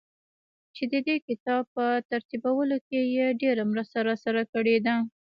چي 0.75 0.83
ددې 0.93 1.15
کتاب 1.27 1.63
په 1.75 1.85
ترتيبولو 2.11 2.77
کې 2.87 2.99
يې 3.15 3.27
ډېره 3.41 3.63
مرسته 3.71 3.97
راسره 4.07 4.43
کړې 4.53 4.77
ده. 4.85 4.95